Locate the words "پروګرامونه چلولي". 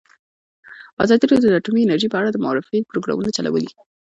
2.89-3.69